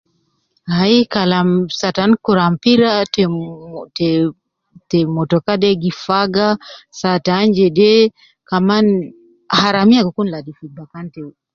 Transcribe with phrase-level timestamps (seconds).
[0.77, 1.49] Aii, kalam
[1.79, 3.41] saa tan kura mpira te, wu,
[3.97, 4.07] te
[4.89, 6.47] te motoka de gi faga,
[6.99, 7.91] saa tan jede,
[8.49, 8.85] kaman
[9.59, 11.21] haramiya gi kun ladi fi bakan te